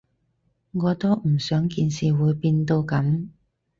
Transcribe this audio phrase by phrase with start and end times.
[0.71, 3.27] 我都唔想件事會變到噉